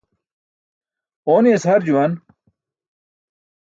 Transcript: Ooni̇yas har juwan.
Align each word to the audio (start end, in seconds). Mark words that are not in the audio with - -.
Ooni̇yas 1.33 1.63
har 1.69 1.81
juwan. 1.87 2.13